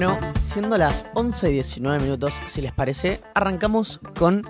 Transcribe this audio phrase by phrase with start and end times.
[0.00, 4.44] Bueno, siendo las 11 y 19 minutos, si les parece, arrancamos con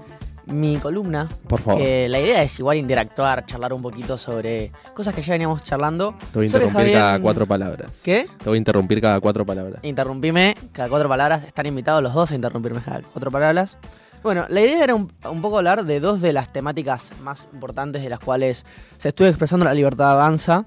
[0.45, 1.27] mi columna.
[1.49, 1.81] Por favor.
[1.81, 6.15] Que la idea es igual interactuar, charlar un poquito sobre cosas que ya veníamos charlando.
[6.33, 7.91] Te voy a interrumpir Javier- cada cuatro palabras.
[8.03, 8.27] ¿Qué?
[8.37, 9.83] Te voy a interrumpir cada cuatro palabras.
[9.85, 11.43] Interrumpime cada cuatro palabras.
[11.45, 13.79] Están invitados los dos a interrumpirme cada cuatro palabras.
[14.23, 18.03] Bueno, la idea era un, un poco hablar de dos de las temáticas más importantes
[18.03, 18.67] de las cuales
[18.99, 20.67] se estuvo expresando la libertad avanza,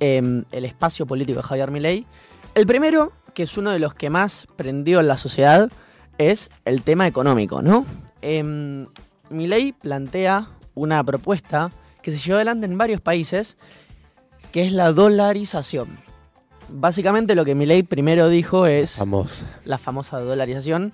[0.00, 2.06] em, el espacio político de Javier Milei.
[2.54, 5.70] El primero, que es uno de los que más prendió en la sociedad,
[6.18, 7.84] es el tema económico, ¿no?
[8.22, 8.86] Em,
[9.30, 11.70] Milei plantea una propuesta
[12.02, 13.56] que se llevó adelante en varios países,
[14.52, 15.98] que es la dolarización.
[16.68, 18.96] Básicamente lo que Milei primero dijo es
[19.64, 20.92] la famosa dolarización,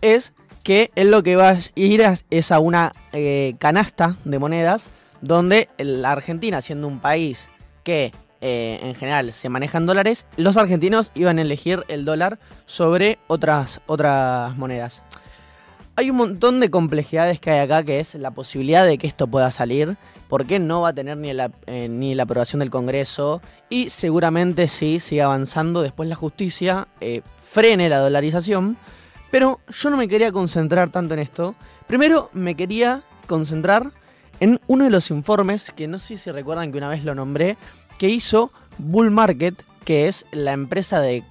[0.00, 0.32] es
[0.62, 4.88] que él lo que va a ir a- es a una eh, canasta de monedas
[5.20, 7.48] donde la Argentina, siendo un país
[7.84, 8.12] que
[8.48, 13.18] eh, en general se maneja en dólares, los argentinos iban a elegir el dólar sobre
[13.26, 15.02] otras, otras monedas.
[15.96, 19.26] Hay un montón de complejidades que hay acá, que es la posibilidad de que esto
[19.26, 19.96] pueda salir,
[20.28, 24.68] porque no va a tener ni la, eh, ni la aprobación del Congreso y seguramente
[24.68, 28.76] sí siga avanzando después la justicia eh, frene la dolarización.
[29.32, 31.56] Pero yo no me quería concentrar tanto en esto.
[31.88, 33.90] Primero me quería concentrar
[34.40, 37.56] en uno de los informes, que no sé si recuerdan que una vez lo nombré,
[37.98, 41.22] que hizo Bull Market, que es la empresa de,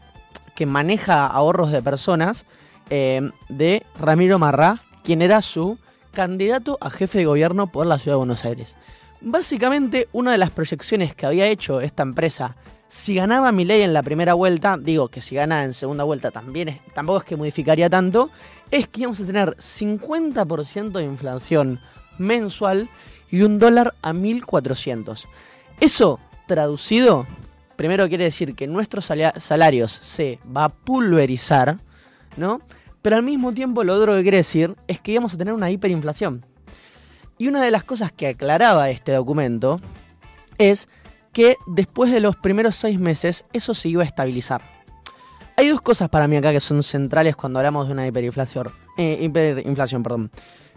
[0.55, 2.45] que maneja ahorros de personas
[2.89, 5.77] eh, de Ramiro Marrá, quien era su
[6.13, 8.75] candidato a jefe de gobierno por la ciudad de Buenos Aires.
[9.21, 12.55] Básicamente, una de las proyecciones que había hecho esta empresa,
[12.87, 16.69] si ganaba Milei en la primera vuelta, digo que si gana en segunda vuelta también
[16.69, 18.29] es- tampoco es que modificaría tanto,
[18.71, 21.79] es que íbamos a tener 50% de inflación
[22.17, 22.89] mensual
[23.29, 25.27] y un dólar a 1400.
[25.79, 27.27] Eso traducido,
[27.75, 31.77] primero quiere decir que nuestros salarios se va a pulverizar,
[32.37, 32.61] ¿no?
[33.01, 35.69] Pero al mismo tiempo lo otro que quiere decir es que íbamos a tener una
[35.69, 36.45] hiperinflación.
[37.37, 39.81] Y una de las cosas que aclaraba este documento
[40.57, 40.87] es
[41.33, 44.61] que después de los primeros seis meses eso se iba a estabilizar.
[45.57, 48.71] Hay dos cosas para mí acá que son centrales cuando hablamos de una hiperinflación.
[48.97, 50.31] eh, hiperinflación, perdón.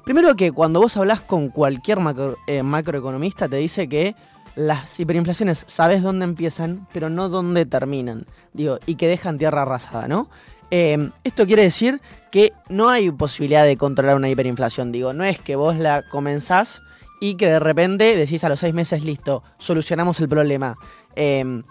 [0.09, 4.17] Primero que cuando vos hablas con cualquier macro- eh, macroeconomista te dice que
[4.57, 8.25] las hiperinflaciones sabes dónde empiezan, pero no dónde terminan.
[8.55, 10.31] Digo, y que dejan tierra arrasada, ¿no?
[10.71, 12.01] Eh, esto quiere decir
[12.33, 14.93] que no hay posibilidad de controlar una hiperinflación.
[14.93, 16.81] Digo, no es que vos la comenzás
[17.21, 20.79] y que de repente decís a los seis meses, listo, solucionamos el problema.
[21.17, 21.63] Eh,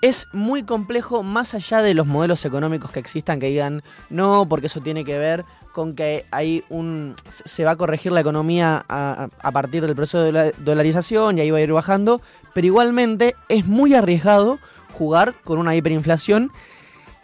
[0.00, 4.66] es muy complejo más allá de los modelos económicos que existan que digan, no, porque
[4.68, 5.44] eso tiene que ver
[5.78, 10.32] con que hay un se va a corregir la economía a, partir del proceso de
[10.32, 12.20] la dolarización y ahí va a ir bajando,
[12.52, 14.58] pero igualmente es muy arriesgado
[14.90, 16.50] jugar con una hiperinflación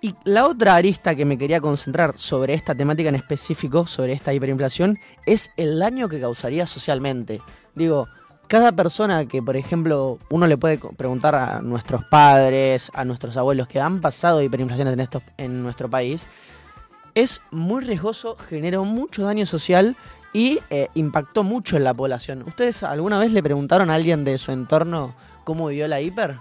[0.00, 4.32] y la otra arista que me quería concentrar sobre esta temática en específico, sobre esta
[4.32, 7.43] hiperinflación, es el daño que causaría socialmente.
[7.75, 8.06] Digo,
[8.47, 13.66] cada persona que, por ejemplo, uno le puede preguntar a nuestros padres, a nuestros abuelos
[13.66, 16.25] que han pasado hiperinflaciones en, estos, en nuestro país,
[17.14, 19.97] es muy riesgoso, generó mucho daño social
[20.32, 22.42] y eh, impactó mucho en la población.
[22.47, 25.14] ¿Ustedes alguna vez le preguntaron a alguien de su entorno
[25.44, 26.38] cómo vivió la hiper?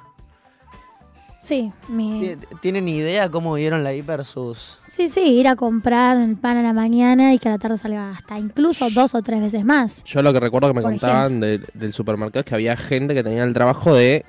[1.40, 2.22] Sí, mi...
[2.22, 4.78] ¿Tie- ¿Tienen idea cómo vivieron la hiper sus...
[4.88, 7.78] sí, sí, ir a comprar el pan a la mañana y que a la tarde
[7.78, 10.04] salga hasta incluso dos o tres veces más.
[10.06, 13.14] Yo lo que recuerdo que me Por contaban del- del supermercado es que había gente
[13.14, 14.26] que tenía el trabajo de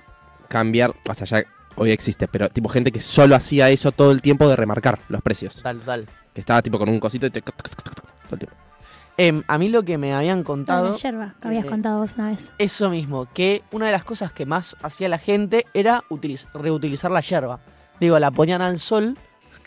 [0.49, 1.45] cambiar, o sea, ya
[1.77, 5.23] hoy existe, pero tipo gente que solo hacía eso todo el tiempo de remarcar los
[5.23, 5.61] precios.
[5.63, 6.07] Tal, tal.
[6.33, 7.41] Que estaba tipo con un cosito y te...
[7.43, 7.55] todo
[8.33, 8.57] el tiempo.
[9.17, 10.95] Em, a mí lo que me habían La contado...
[10.97, 12.51] yerba que habías eh, contado vos una vez.
[12.59, 17.11] Eso mismo, que una de las cosas que más hacía la gente era utiliz- reutilizar
[17.13, 17.61] la yerba.
[18.01, 19.17] Digo, la ponían al sol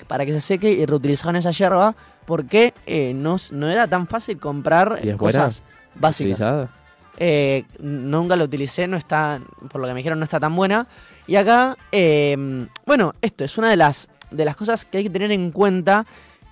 [0.08, 1.96] para que se seque y reutilizaban esa yerba
[2.26, 5.40] porque eh, no, no era tan fácil comprar ¿Y es buena?
[5.46, 5.64] cosas
[5.96, 6.32] básicas.
[6.34, 6.70] ¿Utilizada?
[7.16, 9.40] Eh, nunca la utilicé, no está,
[9.72, 10.88] por lo que me dijeron, no está tan buena.
[11.28, 15.10] Y acá, eh, bueno, esto es una de las, de las cosas que hay que
[15.10, 16.06] tener en cuenta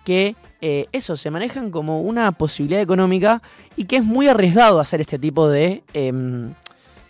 [0.04, 3.42] que eh, eso, se manejan como una posibilidad económica
[3.76, 6.54] y que es muy arriesgado hacer este tipo de, em,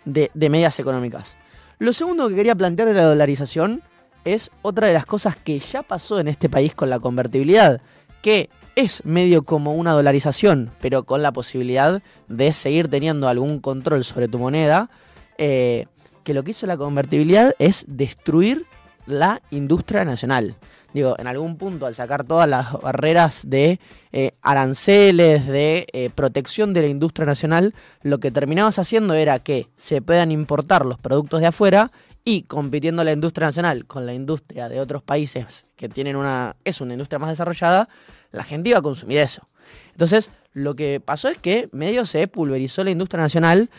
[0.06, 1.35] de, de medidas económicas.
[1.79, 3.81] Lo segundo que quería plantear de la dolarización
[4.23, 7.81] es otra de las cosas que ya pasó en este país con la convertibilidad,
[8.21, 14.03] que es medio como una dolarización, pero con la posibilidad de seguir teniendo algún control
[14.03, 14.89] sobre tu moneda,
[15.38, 15.85] eh,
[16.25, 18.66] que lo que hizo la convertibilidad es destruir
[19.06, 20.57] la industria nacional.
[20.94, 23.80] Digo, en algún punto, al sacar todas las barreras de
[24.12, 29.68] eh, aranceles, de eh, protección de la industria nacional, lo que terminabas haciendo era que
[29.77, 31.92] se puedan importar los productos de afuera
[32.24, 36.81] y compitiendo la industria nacional con la industria de otros países que tienen una es
[36.81, 37.88] una industria más desarrollada,
[38.31, 39.48] la gente iba a consumir eso.
[39.92, 43.69] Entonces, lo que pasó es que medio se pulverizó la industria nacional,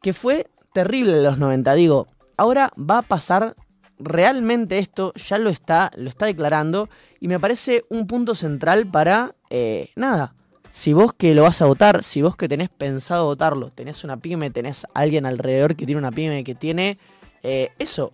[0.00, 1.72] que fue terrible en los 90.
[1.72, 2.06] Digo,
[2.36, 3.56] ahora va a pasar
[3.98, 9.34] realmente esto, ya lo está, lo está declarando, y me parece un punto central para,
[9.48, 10.34] eh, nada,
[10.70, 14.18] si vos que lo vas a votar, si vos que tenés pensado votarlo, tenés una
[14.18, 16.98] pyme, tenés alguien alrededor que tiene una pyme, que tiene
[17.42, 18.10] eh, eso,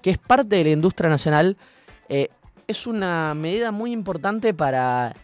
[0.00, 1.58] que es parte de la industria nacional,
[2.08, 2.30] eh,
[2.66, 5.14] es una medida muy importante para,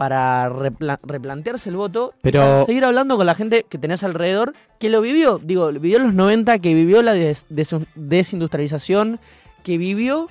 [0.00, 4.02] para repla- replantearse el voto y Pero- para seguir hablando con la gente que tenés
[4.02, 9.20] alrededor, que lo vivió, digo, vivió en los 90, que vivió la des- des- desindustrialización,
[9.62, 10.28] que vivió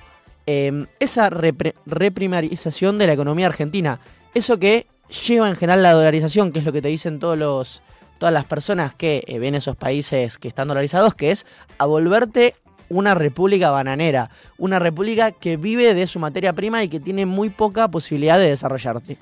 [0.48, 4.00] eh, esa repre- reprimarización de la economía argentina.
[4.34, 4.88] Eso que
[5.28, 7.80] lleva en general la dolarización, que es lo que te dicen todos los,
[8.18, 11.46] todas las personas que eh, ven esos países que están dolarizados, que es
[11.78, 12.56] a volverte
[12.88, 17.50] una república bananera, una república que vive de su materia prima y que tiene muy
[17.50, 19.16] poca posibilidad de desarrollarse.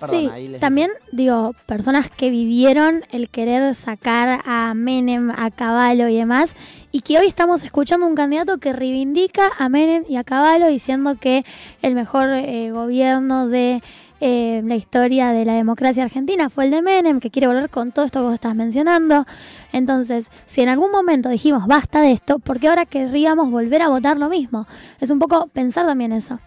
[0.00, 5.50] Perdón, sí, ahí les- también digo, personas que vivieron el querer sacar a Menem, a
[5.50, 6.54] Caballo y demás,
[6.90, 11.16] y que hoy estamos escuchando un candidato que reivindica a Menem y a Caballo diciendo
[11.20, 11.44] que
[11.82, 13.82] el mejor eh, gobierno de
[14.22, 17.90] eh, la historia de la democracia argentina fue el de Menem, que quiere volver con
[17.92, 19.24] todo esto que vos estás mencionando.
[19.72, 23.88] Entonces, si en algún momento dijimos basta de esto, ¿por qué ahora querríamos volver a
[23.88, 24.66] votar lo mismo?
[25.00, 26.38] Es un poco pensar también eso.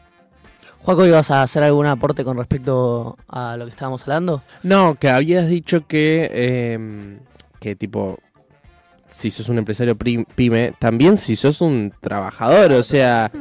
[0.83, 4.43] Juaco, ¿ibas a hacer algún aporte con respecto a lo que estábamos hablando?
[4.63, 7.19] No, que habías dicho que, eh,
[7.61, 8.19] que tipo,
[9.13, 13.31] si sos un empresario pyme, también si sos un trabajador, o sea,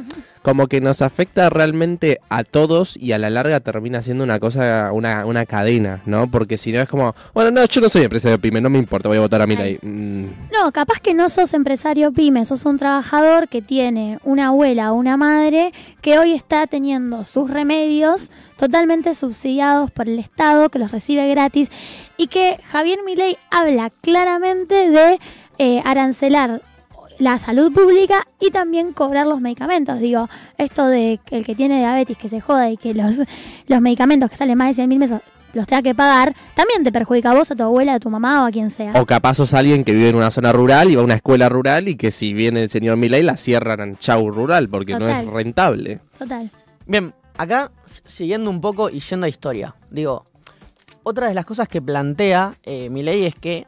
[0.43, 4.91] como que nos afecta realmente a todos y a la larga termina siendo una cosa,
[4.91, 6.29] una, una cadena, ¿no?
[6.29, 9.07] Porque si no es como, bueno, no, yo no soy empresario pyme, no me importa,
[9.07, 9.79] voy a votar a mi ley.
[9.81, 14.91] Mm, No, capaz que no sos empresario pyme, sos un trabajador que tiene una abuela
[14.91, 20.79] o una madre que hoy está teniendo sus remedios totalmente subsidiados por el Estado, que
[20.79, 21.69] los recibe gratis,
[22.17, 25.19] y que Javier Milei habla claramente de
[25.63, 26.61] eh, arancelar
[27.19, 29.97] la salud pública y también cobrar los medicamentos.
[29.99, 30.27] Digo,
[30.57, 33.21] esto de que el que tiene diabetes que se joda y que los,
[33.67, 35.21] los medicamentos que salen más de 100 mil pesos
[35.53, 38.43] los tenga que pagar, también te perjudica a vos, a tu abuela, a tu mamá
[38.43, 38.91] o a quien sea.
[38.99, 41.47] O capaz sos alguien que vive en una zona rural y va a una escuela
[41.47, 45.07] rural y que si viene el señor Milei la cierran en chau rural porque no
[45.07, 46.01] es rentable.
[46.17, 46.51] Total.
[46.87, 49.75] Bien, acá siguiendo un poco y yendo a historia.
[49.91, 50.25] Digo,
[51.03, 53.67] otra de las cosas que plantea eh, mi ley es que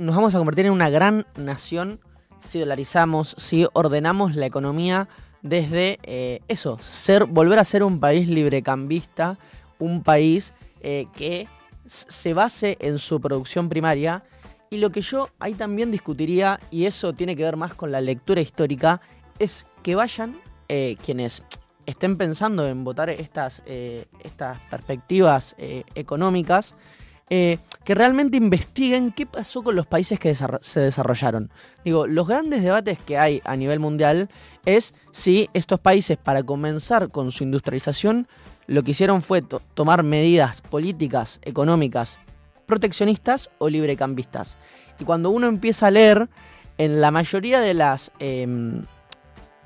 [0.00, 2.00] nos vamos a convertir en una gran nación
[2.40, 5.08] si dolarizamos, si ordenamos la economía
[5.42, 9.38] desde eh, eso, ser, volver a ser un país librecambista,
[9.78, 11.48] un país eh, que
[11.84, 14.22] se base en su producción primaria.
[14.70, 18.00] Y lo que yo ahí también discutiría, y eso tiene que ver más con la
[18.00, 19.02] lectura histórica,
[19.38, 21.42] es que vayan eh, quienes
[21.84, 26.76] estén pensando en votar estas, estas perspectivas económicas,
[27.30, 31.50] eh, que realmente investiguen qué pasó con los países que se desarrollaron.
[31.84, 34.28] Digo, los grandes debates que hay a nivel mundial
[34.66, 38.26] es si estos países, para comenzar con su industrialización,
[38.66, 42.18] lo que hicieron fue to- tomar medidas políticas, económicas,
[42.66, 44.56] proteccionistas o librecambistas.
[44.98, 46.28] Y cuando uno empieza a leer,
[46.78, 48.82] en la mayoría de las em,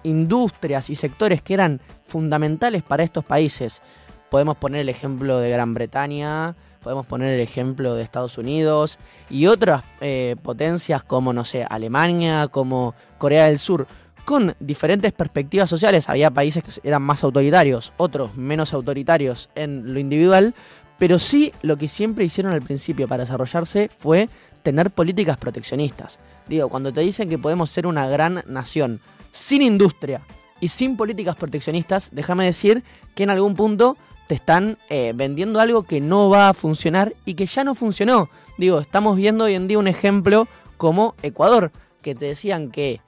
[0.02, 3.82] industrias y sectores que eran fundamentales para estos países,
[4.30, 8.98] podemos poner el ejemplo de Gran Bretaña, podemos poner el ejemplo de Estados Unidos
[9.30, 13.86] y otras eh, potencias como, no sé, Alemania, como Corea del Sur,
[14.24, 16.08] con diferentes perspectivas sociales.
[16.08, 20.54] Había países que eran más autoritarios, otros menos autoritarios en lo individual,
[20.98, 24.28] pero sí lo que siempre hicieron al principio para desarrollarse fue
[24.62, 26.18] tener políticas proteccionistas.
[26.46, 29.00] Digo, cuando te dicen que podemos ser una gran nación
[29.30, 30.20] sin industria
[30.60, 35.82] y sin políticas proteccionistas, déjame decir que en algún punto te están eh, vendiendo algo
[35.82, 38.30] que no va a funcionar y que ya no funcionó.
[38.58, 43.00] Digo, estamos viendo hoy en día un ejemplo como Ecuador, que te decían que,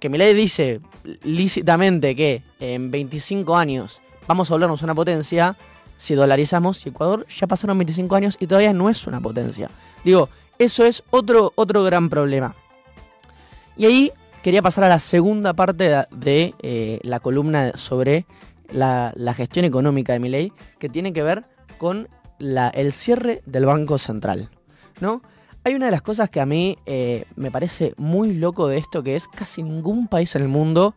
[0.00, 0.80] que Milei dice
[1.22, 5.56] lícitamente que en 25 años vamos a volvernos una potencia,
[5.96, 9.70] si dolarizamos, y Ecuador ya pasaron 25 años y todavía no es una potencia.
[10.04, 10.28] Digo,
[10.58, 12.54] eso es otro, otro gran problema.
[13.76, 14.12] Y ahí
[14.42, 18.26] quería pasar a la segunda parte de, eh, la columna sobre
[18.70, 21.44] la, gestión económica de Milei, que tiene que ver
[21.78, 24.50] con el cierre del Banco Central.
[25.00, 25.22] ¿no?
[25.64, 29.02] Hay una de las cosas que a mí eh, me parece muy loco de esto,
[29.02, 30.94] que es casi ningún país en el mundo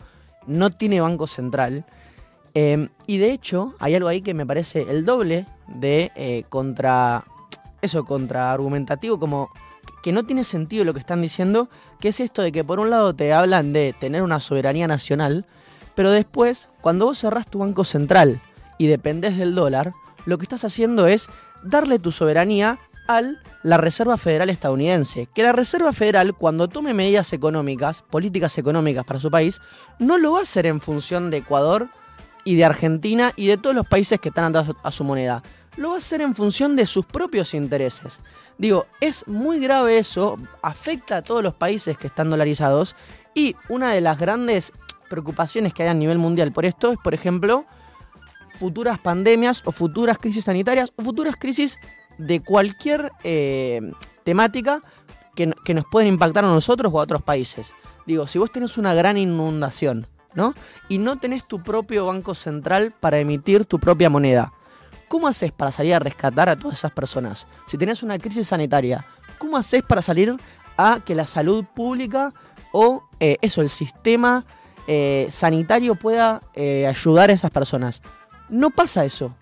[0.48, 1.86] no tiene Banco Central.
[2.56, 7.26] Eh, y de hecho, hay algo ahí que me parece el doble de eh, contra.
[7.80, 9.52] Eso, contra argumentativo, como
[10.02, 11.70] que no tiene sentido lo que están diciendo,
[12.00, 15.46] que es esto de que por un lado te hablan de tener una soberanía nacional,
[15.98, 18.40] pero después, cuando vos cerrás tu banco central
[18.78, 19.94] y dependés del dólar,
[20.28, 21.28] lo que estás haciendo es
[21.64, 22.78] darle tu soberanía
[23.08, 23.24] a
[23.64, 25.28] la Reserva Federal estadounidense.
[25.34, 29.60] Que la Reserva Federal, cuando tome medidas económicas, políticas económicas para su país,
[29.98, 31.90] no lo va a hacer en función de Ecuador
[32.44, 35.42] y de Argentina y de todos los países que están atados a su moneda.
[35.78, 38.20] Lo va a hacer en función de sus propios intereses.
[38.60, 42.96] Digo, es muy grave eso, afecta a todos los países que están dolarizados
[43.34, 44.72] y una de las grandes
[45.10, 47.66] preocupaciones que hay a nivel mundial por esto es, por ejemplo,
[48.60, 51.78] futuras pandemias o futuras crisis sanitarias o futuras crisis
[52.18, 53.82] de cualquier eh,
[54.24, 54.82] temática
[55.36, 57.74] que, que, nos pueden impactar a nosotros o a otros países.
[58.06, 60.54] Digo, si vos tenés una gran inundación, ¿no?
[60.90, 64.54] Y no tenés tu propio banco central para emitir tu propia moneda.
[65.08, 67.48] ¿Cómo haces para salir a rescatar a todas esas personas?
[67.68, 69.06] Si tenés una crisis sanitaria,
[69.38, 70.36] ¿cómo haces para salir
[70.78, 72.34] a que la salud pública
[72.72, 74.46] o eh, eso, el sistema
[74.88, 78.02] eh, sanitario pueda eh, ayudar a esas personas?
[78.50, 79.36] No pasa eso.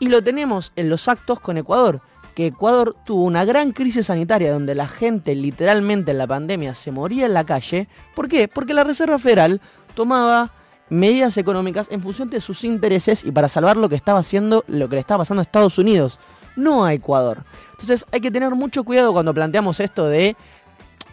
[0.00, 2.00] Y lo tenemos en los actos con Ecuador,
[2.34, 6.90] que Ecuador tuvo una gran crisis sanitaria donde la gente literalmente en la pandemia se
[6.90, 7.88] moría en la calle.
[8.14, 8.48] ¿Por qué?
[8.48, 9.60] Porque la Reserva Federal
[9.94, 10.50] tomaba
[10.88, 14.88] medidas económicas en función de sus intereses y para salvar lo que estaba haciendo, lo
[14.88, 16.18] que le estaba pasando a Estados Unidos,
[16.56, 17.44] no a Ecuador.
[17.72, 20.36] Entonces hay que tener mucho cuidado cuando planteamos esto de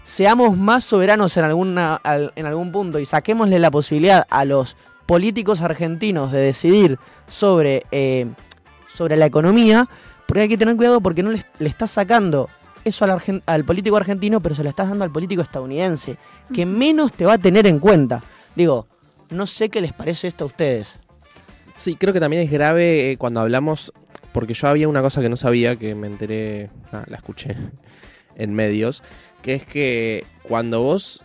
[0.04, 4.76] seamos más soberanos en, alguna, en algún punto y saquémosle la posibilidad a los
[5.06, 8.28] políticos argentinos de decidir sobre, eh,
[8.94, 9.88] sobre la economía,
[10.28, 12.50] porque hay que tener cuidado porque no le, le estás sacando
[12.86, 16.18] eso al, al político argentino, pero se lo estás dando al político estadounidense,
[16.54, 18.24] que menos te va a tener en cuenta.
[18.56, 18.88] Digo,
[19.30, 21.00] no sé qué les parece esto a ustedes.
[21.76, 23.94] Sí, creo que también es grave eh, cuando hablamos,
[24.34, 27.56] porque yo había una cosa que no sabía, que me enteré, ah, la escuché
[28.36, 29.04] en medios,
[29.42, 31.24] que es que cuando vos,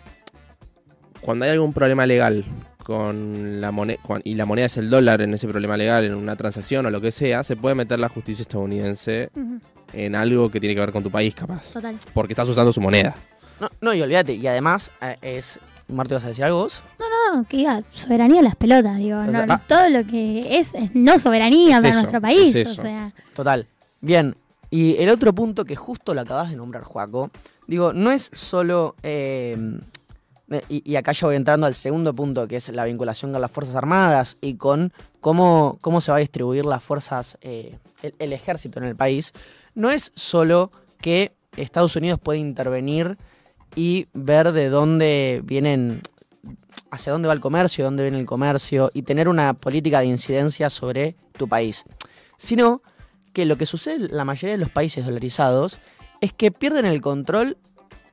[1.21, 2.45] cuando hay algún problema legal
[2.83, 6.37] con la moneda, y la moneda es el dólar en ese problema legal, en una
[6.37, 9.61] transacción o lo que sea, se puede meter la justicia estadounidense uh -huh.
[9.95, 11.73] en algo que tiene que ver con tu país, capaz.
[11.73, 11.99] Total.
[12.13, 13.15] Porque estás usando su moneda.
[13.61, 16.83] No, no y olvídate, y además eh, es Marta, ¿vas a decir algo vos?
[16.99, 19.23] No, no, no, que diga soberanía de las pelotas, digo.
[19.25, 22.55] No, no, todo lo que es, es no soberanía Es para eso, nuestro país.
[22.55, 22.83] es O eso.
[22.83, 23.67] sea, Total.
[24.01, 24.35] Bien.
[24.75, 27.31] Y el otro punto que justo lo acabas de nombrar, Joaco,
[27.69, 28.97] digo, no es solo.
[29.05, 29.57] eh,
[30.69, 33.77] y, acá ya voy entrando al segundo punto, que es la vinculación con las Fuerzas
[33.77, 38.81] Armadas y con cómo, cómo se va a distribuir las fuerzas, eh, el, el ejército
[38.81, 39.33] en el país.
[39.77, 43.17] No es solo que Estados Unidos puede intervenir
[43.77, 46.03] y ver de dónde vienen,
[46.91, 50.69] hacia dónde va el comercio, dónde viene el comercio y tener una política de incidencia
[50.69, 51.85] sobre tu país,
[52.39, 52.83] sino
[53.35, 55.79] que lo que sucede en la mayoría de los países dolarizados
[56.23, 57.59] es que pierden el control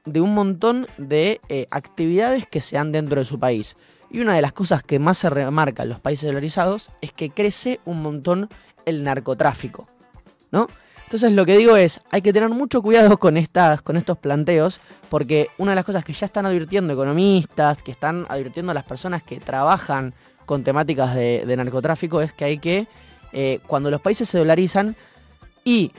[0.06, 3.78] de un montón de eh, actividades que se dan dentro de su país.
[4.10, 7.30] Y una de las cosas que más se remarca en los países dolarizados es que
[7.30, 8.50] crece un montón
[8.86, 9.88] el narcotráfico,
[10.52, 10.68] ¿no?
[11.12, 14.80] Entonces lo que digo es, hay que tener mucho cuidado con, estas, con estos planteos,
[15.10, 18.86] porque una de las cosas que ya están advirtiendo economistas, que están advirtiendo a las
[18.86, 20.14] personas que trabajan
[20.46, 22.88] con temáticas de, narcotráfico, es que hay que,
[23.34, 24.96] eh, cuando los países se dolarizan
[25.64, 25.92] y,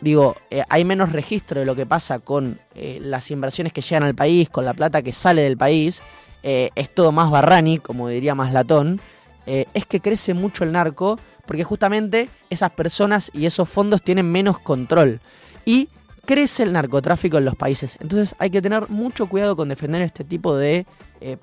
[0.00, 4.04] digo, eh, hay menos registro de lo que pasa con eh, las inversiones que llegan
[4.04, 6.02] al país, con la plata que sale del país,
[6.42, 9.00] eh, es todo más barrani, como diría más latón,
[9.44, 14.60] es que crece mucho el narco porque justamente esas personas y esos fondos tienen menos
[14.60, 15.20] control
[15.64, 15.88] y
[16.24, 17.98] crece el narcotráfico en los países.
[18.00, 20.86] Entonces hay que tener mucho cuidado con defender este tipo de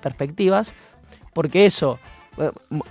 [0.00, 0.72] perspectivas
[1.34, 1.98] porque eso,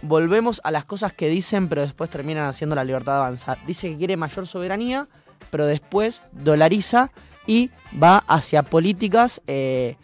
[0.01, 3.57] volvemos a las cosas que dicen pero después terminan haciendo la libertad de avanzar.
[3.65, 5.07] Dice que quiere mayor soberanía
[5.49, 7.11] pero después dolariza
[7.47, 9.95] y va hacia políticas eh,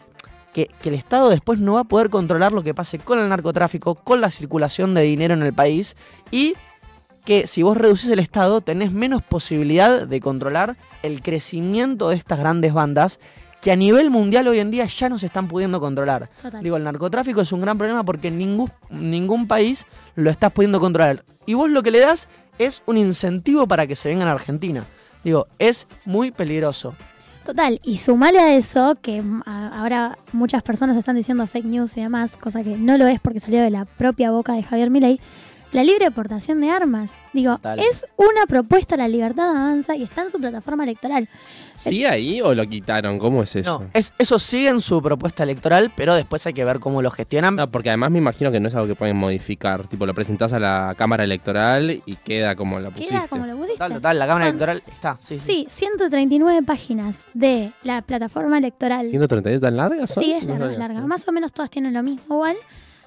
[0.53, 3.29] que, que el Estado después no va a poder controlar lo que pase con el
[3.29, 5.95] narcotráfico, con la circulación de dinero en el país
[6.31, 6.55] y
[7.25, 12.39] que si vos reducís el Estado tenés menos posibilidad de controlar el crecimiento de estas
[12.39, 13.19] grandes bandas
[13.65, 16.29] que a nivel mundial hoy en día ya no se están pudiendo controlar.
[16.39, 16.62] total.
[16.62, 21.25] Digo, el narcotráfico es un gran problema porque ningún, ningún país lo estás pudiendo controlar.
[21.48, 22.29] Y vos lo que le das
[22.60, 24.86] es un incentivo para que se vengan a Argentina.
[25.24, 26.93] Digo, es muy peligroso.
[27.43, 32.01] Total, y sumale a eso, que mm, ahora muchas personas están diciendo fake news y
[32.01, 35.19] demás, cosa que no lo es porque salió de la propia boca de Javier Milei,
[35.72, 37.13] la libre portación de armas.
[37.34, 41.27] Digo, es una propuesta, la libertad avanza y está en su plataforma electoral.
[41.75, 43.19] ¿Sí ahí o lo quitaron?
[43.19, 43.79] ¿Cómo es eso?
[43.81, 47.12] No, es, eso sigue en su propuesta electoral, pero después hay que ver cómo lo
[47.12, 47.57] gestionan.
[47.57, 49.86] No, porque además me imagino que no es algo que pueden modificar.
[49.88, 53.15] Tipo, lo presentás a la Cámara Electoral y queda como lo pusiste.
[53.15, 53.74] Queda como lo pusiste.
[53.79, 55.45] Total, total, la Cámara Son- Electoral está, sí, sí.
[55.45, 59.07] Sí, 139 páginas de la plataforma electoral.
[59.12, 60.24] ¿132 tan largas son?
[60.24, 61.01] Sí, es larga, larga.
[61.01, 62.55] Más o menos todas tienen lo mismo igual.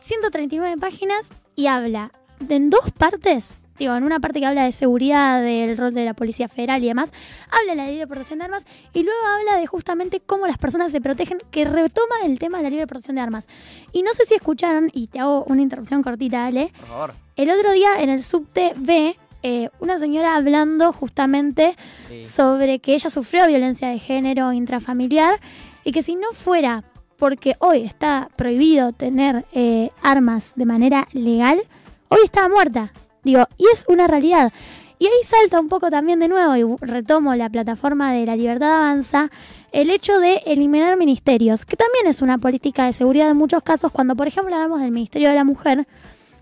[0.00, 2.12] 139 páginas y habla
[2.48, 3.56] en dos partes.
[3.78, 6.88] Digo, en una parte que habla de seguridad, del rol de la Policía Federal y
[6.88, 7.12] demás,
[7.48, 10.90] habla de la libre portación de armas y luego habla de justamente cómo las personas
[10.90, 13.46] se protegen, que retoma el tema de la libre portación de armas.
[13.92, 17.14] Y no sé si escucharon, y te hago una interrupción cortita, Ale, Por favor.
[17.36, 21.76] el otro día en el subte ve eh, una señora hablando justamente
[22.08, 22.24] Sí.
[22.24, 25.38] sobre que ella sufrió violencia de género intrafamiliar
[25.84, 26.82] y que si no fuera
[27.16, 31.60] porque hoy está prohibido tener eh, armas de manera legal,
[32.08, 32.92] hoy estaba muerta.
[33.24, 34.52] Digo, y es una realidad.
[35.00, 38.78] Y ahí salta un poco también de nuevo, y retomo la plataforma de la libertad
[38.78, 39.30] avanza,
[39.70, 43.92] el hecho de eliminar ministerios, que también es una política de seguridad en muchos casos,
[43.92, 45.86] cuando por ejemplo hablamos del Ministerio de la Mujer,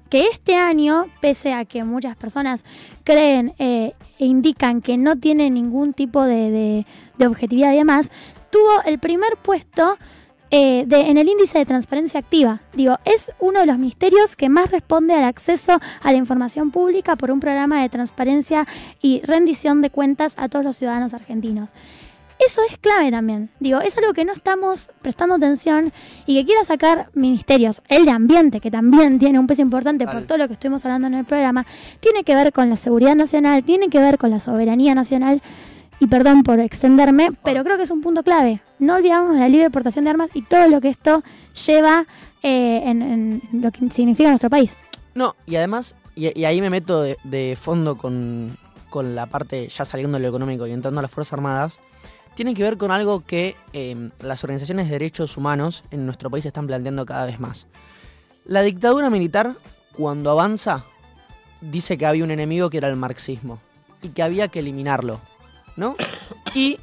[0.08, 2.64] que este año, pese a que muchas personas
[3.04, 6.86] creen eh, e indican que no tiene ningún tipo de, de-
[7.18, 8.10] de objetividad y demás,
[8.50, 9.98] tuvo el primer puesto
[10.50, 12.60] eh, de- en el índice de transparencia activa.
[12.72, 17.16] Digo, es uno de los ministerios que más responde al acceso a la información pública
[17.16, 18.66] por un programa de transparencia
[19.02, 21.70] y rendición de cuentas a todos los ciudadanos argentinos.
[22.38, 23.48] Eso es clave también.
[23.60, 25.90] Digo, es algo que no estamos prestando atención
[26.26, 27.80] y que quiera sacar ministerios.
[27.88, 31.06] El de ambiente, que también tiene un peso importante por todo lo que estuvimos hablando
[31.06, 31.64] en el programa,
[32.00, 35.40] tiene que ver con la seguridad nacional, tiene que ver con la soberanía nacional.
[35.98, 38.60] Y perdón por extenderme, pero creo que es un punto clave.
[38.78, 41.22] No olvidarnos de la libre portación de armas y todo lo que esto
[41.66, 42.06] lleva
[42.42, 44.76] eh, en, en lo que significa nuestro país.
[45.14, 48.58] No, y además, y, y ahí me meto de, de fondo con,
[48.90, 51.78] con la parte, ya saliendo de lo económico y entrando a las Fuerzas Armadas,
[52.34, 56.44] tiene que ver con algo que eh, las organizaciones de derechos humanos en nuestro país
[56.44, 57.66] están planteando cada vez más.
[58.44, 59.56] La dictadura militar,
[59.96, 60.84] cuando avanza,
[61.62, 63.58] dice que había un enemigo que era el marxismo
[64.02, 65.18] y que había que eliminarlo,
[65.76, 65.96] ¿no?
[66.54, 66.78] Y,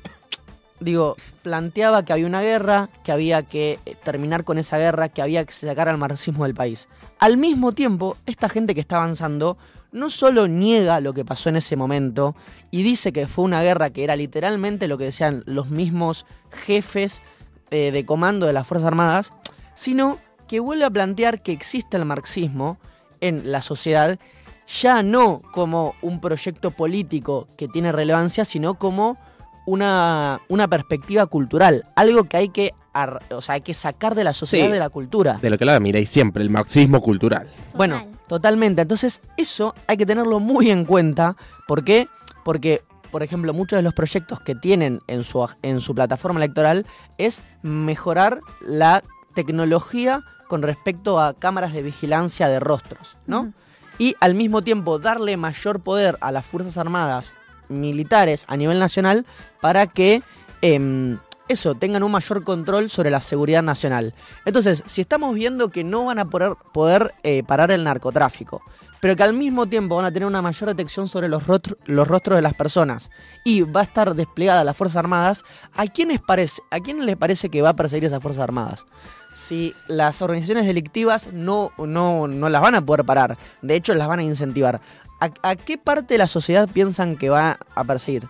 [0.80, 5.22] digo, planteaba que había una guerra, que había que eh, terminar con esa guerra, que
[5.22, 6.88] había que sacar al marxismo del país.
[7.20, 9.58] Al mismo tiempo, esta gente que está avanzando
[9.92, 12.36] no solo niega lo que pasó en ese momento
[12.72, 17.22] y dice que fue una guerra que era literalmente lo que decían los mismos jefes
[17.70, 19.34] eh, de comando de las Fuerzas Armadas,
[19.76, 22.78] sino que vuelve a plantear que existe el marxismo
[23.22, 24.20] en la sociedad
[24.68, 29.18] ya no como un proyecto político que tiene relevancia, sino como
[29.66, 34.24] una, una perspectiva cultural, algo que hay que, ar- o sea, hay que sacar de
[34.24, 34.72] la sociedad Sí.
[34.72, 35.38] de la cultura.
[35.42, 37.48] De lo que la miráis siempre, el marxismo cultural.
[37.76, 38.20] Bueno, Total.
[38.28, 38.82] totalmente.
[38.82, 41.36] Entonces, eso hay que tenerlo muy en cuenta.
[41.68, 42.08] ¿Por qué?
[42.44, 46.86] Porque, por ejemplo, muchos de los proyectos que tienen en su, en su plataforma electoral
[47.18, 49.02] es mejorar la
[49.34, 53.54] tecnología con respecto a cámaras de vigilancia de rostros, ¿no?
[53.98, 57.34] Y al mismo tiempo darle mayor poder a las Fuerzas Armadas
[57.70, 59.26] militares a nivel nacional
[59.62, 60.22] para que
[60.62, 64.14] em, eso, tengan un mayor control sobre la seguridad nacional.
[64.46, 68.62] Entonces, si estamos viendo que no van a poder, poder eh, parar el narcotráfico,
[69.02, 71.44] pero que al mismo tiempo van a tener una mayor detección sobre los,
[71.86, 73.12] los rostros de las personas
[73.44, 75.44] y va a estar desplegada las Fuerzas Armadas,
[75.76, 78.86] ¿a quiénes parece, a quién les parece que va a perseguir esas Fuerzas Armadas?
[79.34, 84.08] Si las organizaciones delictivas no, no, no las van a poder parar, de hecho las
[84.08, 84.80] van a incentivar,
[85.20, 88.28] ¿a, qué parte de la sociedad piensan que va a perseguir?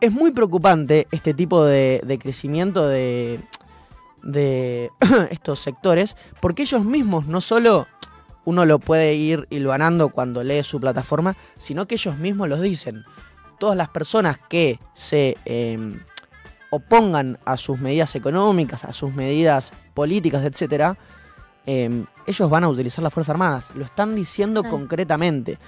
[0.00, 3.40] Es muy preocupante este tipo de, de crecimiento de,
[4.22, 4.90] de
[5.30, 7.86] estos sectores, porque ellos mismos no solo
[8.44, 13.04] uno lo puede ir hilvanando cuando lee su plataforma, sino que ellos mismos los dicen.
[13.58, 15.78] Todas las personas que se eh,
[16.74, 20.96] opongan a sus medidas económicas, a sus medidas políticas, etcétera,
[21.66, 23.70] eh, ellos van a utilizar las Fuerzas Armadas.
[23.74, 24.76] Lo están diciendo Claro.
[24.76, 25.58] concretamente.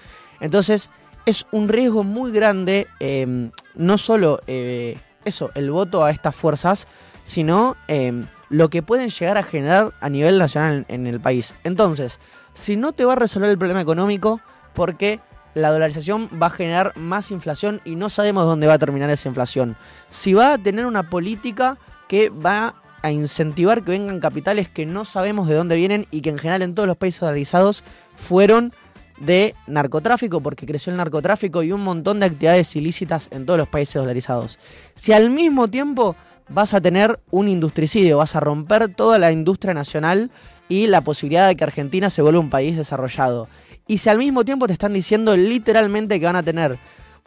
[0.40, 0.90] Entonces,
[1.24, 6.86] es un riesgo muy grande, eh, no solo eh, eso, el voto a estas fuerzas,
[7.24, 11.54] sino eh, lo que pueden llegar a generar a nivel nacional en, en el país.
[11.64, 12.20] Entonces,
[12.54, 14.40] si no te va a resolver el problema económico,
[14.74, 15.20] porque
[15.56, 19.28] la dolarización va a generar más inflación y no sabemos dónde va a terminar esa
[19.28, 19.74] inflación.
[20.10, 25.06] Si va a tener una política que va a incentivar que vengan capitales que no
[25.06, 27.84] sabemos de dónde vienen y que en general en todos los países dolarizados
[28.16, 28.70] fueron
[29.18, 33.68] de narcotráfico, porque creció el narcotráfico y un montón de actividades ilícitas en todos los
[33.68, 34.58] países dolarizados.
[34.94, 36.16] Si al mismo tiempo
[36.50, 40.30] vas a tener un industricidio, vas a romper toda la industria nacional
[40.68, 43.48] y la posibilidad de que Argentina se vuelva un país desarrollado.
[43.86, 46.78] Y si al mismo tiempo te están diciendo literalmente que van a tener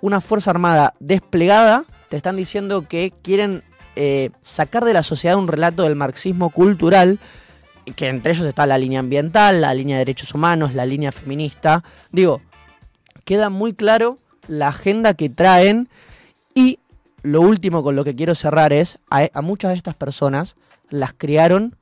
[0.01, 3.63] una Fuerza Armada desplegada, te están diciendo que quieren
[3.95, 7.19] eh, sacar de la sociedad un relato del marxismo cultural,
[7.95, 11.83] que entre ellos está la línea ambiental, la línea de derechos humanos, la línea feminista.
[12.11, 12.41] Digo,
[13.25, 14.17] queda muy claro
[14.47, 15.87] la agenda que traen
[16.53, 16.79] y
[17.23, 20.55] lo último con lo que quiero cerrar es, a, a muchas de estas personas
[20.89, 21.75] las criaron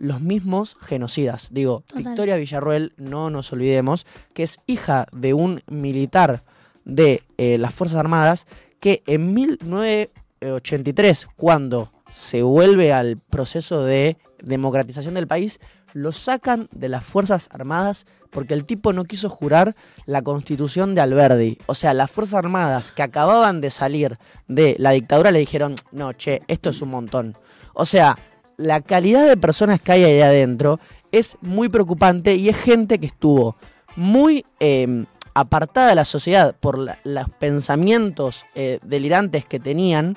[0.00, 1.48] los mismos genocidas.
[1.52, 2.04] Digo, Total.
[2.04, 6.42] Victoria Villarruel, no nos olvidemos, que es hija de un militar
[6.84, 8.46] de eh, las Fuerzas Armadas
[8.80, 15.60] que en 1983, cuando se vuelve al proceso de democratización del país,
[15.92, 19.74] lo sacan de las Fuerzas Armadas porque el tipo no quiso jurar
[20.06, 21.58] la constitución de Alberdi.
[21.66, 26.14] O sea, las Fuerzas Armadas que acababan de salir de la dictadura le dijeron, no,
[26.14, 27.36] che, esto es un montón.
[27.74, 28.16] O sea,
[28.60, 30.80] la calidad de personas que hay ahí adentro
[31.12, 33.56] es muy preocupante y es gente que estuvo
[33.96, 40.16] muy eh, apartada de la sociedad por los pensamientos eh, delirantes que tenían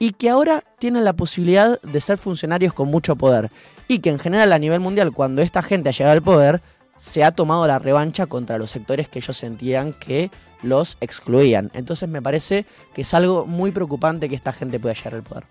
[0.00, 3.50] y que ahora tienen la posibilidad de ser funcionarios con mucho poder.
[3.88, 6.60] Y que en general a nivel mundial, cuando esta gente ha llegado al poder,
[6.96, 10.30] se ha tomado la revancha contra los sectores que ellos sentían que
[10.62, 11.70] los excluían.
[11.72, 15.44] Entonces me parece que es algo muy preocupante que esta gente pueda llegar al poder.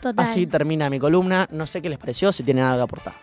[0.00, 0.24] Total.
[0.24, 1.46] Así termina mi columna.
[1.50, 3.14] No sé qué les pareció, si tienen algo que aportar.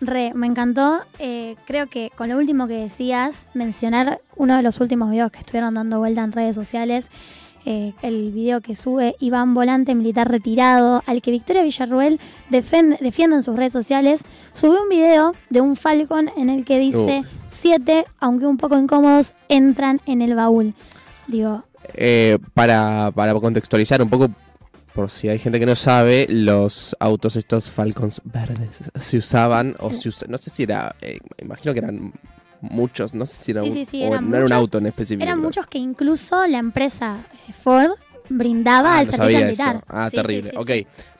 [0.00, 1.00] Re, me encantó.
[1.18, 5.38] Eh, creo que con lo último que decías, mencionar uno de los últimos videos que
[5.38, 7.10] estuvieron dando vuelta en redes sociales,
[7.64, 12.96] eh, el video que sube Iván Volante, militar retirado, al que Victoria Villarruel defiende
[13.36, 18.04] en sus redes sociales, subió un video de un Falcon en el que dice, siete,
[18.20, 20.74] aunque un poco incómodos, entran en el baúl.
[21.26, 24.28] Digo, Eh, para, para contextualizar un poco,
[24.96, 29.92] por si hay gente que no sabe, los autos estos Falcons verdes se usaban, o
[29.92, 32.12] se usa- no sé si era, eh, imagino que eran
[32.62, 34.56] muchos, no sé si era Sí, un, sí, sí, o eran no era un muchos.
[34.58, 35.22] auto en específico.
[35.22, 37.90] eran muchos que incluso la empresa eh, Ford
[38.30, 39.84] brindaba Ah, al no servicio militar.
[39.86, 40.50] Ah, terrible.
[40.56, 40.70] ok.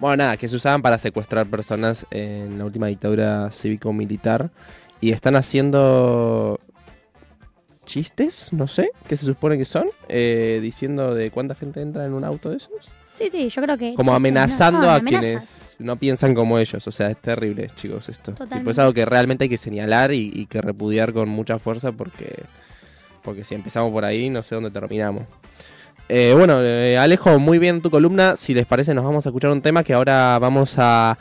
[0.00, 4.50] Bueno, nada, que se usaban para secuestrar personas en la última dictadura cívico-militar.
[5.00, 6.58] Y están haciendo
[7.84, 12.14] chistes, no sé, qué se supone que son, eh, diciendo de cuánta gente entra en
[12.14, 12.88] un auto de esos.
[13.16, 13.94] Sí, sí, yo creo que...
[13.94, 16.86] Como amenazando no, no, a quienes no piensan como ellos.
[16.86, 18.32] O sea, es terrible, chicos, esto.
[18.32, 21.92] Tipo, es algo que realmente hay que señalar y, y que repudiar con mucha fuerza
[21.92, 22.44] porque,
[23.22, 25.24] porque si empezamos por ahí no sé dónde terminamos.
[26.08, 28.36] Eh, bueno, eh, Alejo, muy bien tu columna.
[28.36, 31.18] Si les parece, nos vamos a escuchar un tema que ahora vamos a...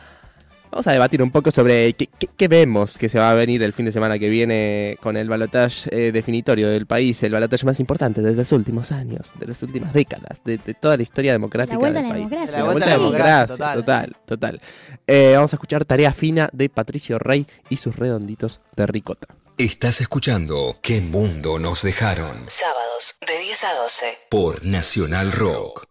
[0.75, 3.85] Vamos a debatir un poco sobre qué, vemos que se va a venir el fin
[3.85, 8.21] de semana que viene con el balotaje eh, definitorio del país, el balotaje más importante
[8.21, 12.27] de los últimos años, de las últimas décadas, de, toda la historia democrática del país.
[12.51, 14.61] La, vuelta a la democracia, total, total.
[15.07, 19.27] Eh, vamos a escuchar Tarea Fina de Patricio Rey y sus redonditos de ricota.
[19.57, 22.43] Estás escuchando ¿Qué mundo nos dejaron?
[22.47, 25.87] Sábados de 10 a 12 por Nacional Rock.